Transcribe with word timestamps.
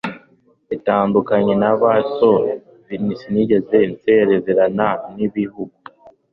bitandukanye 0.69 1.53
na 1.63 1.71
ba 1.81 1.93
so, 2.15 2.31
sinigeze 3.19 3.77
nsezerana 3.93 4.87
n'igihugu 5.15 5.77